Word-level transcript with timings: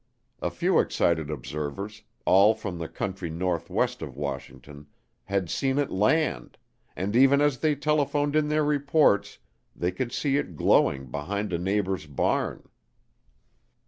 A 0.41 0.49
few 0.49 0.79
excited 0.79 1.29
observers, 1.29 2.01
all 2.25 2.55
from 2.55 2.79
the 2.79 2.87
country 2.87 3.29
northwest 3.29 4.01
of 4.01 4.17
Washington, 4.17 4.87
"had 5.25 5.47
seen 5.47 5.77
it 5.77 5.91
land" 5.91 6.57
and 6.95 7.15
even 7.15 7.39
as 7.39 7.59
they 7.59 7.75
telephoned 7.75 8.35
in 8.35 8.47
their 8.47 8.65
reports 8.65 9.37
they 9.75 9.91
could 9.91 10.11
see 10.11 10.37
it 10.37 10.55
glowing 10.55 11.11
behind 11.11 11.53
a 11.53 11.59
neighbor's 11.59 12.07
barn. 12.07 12.67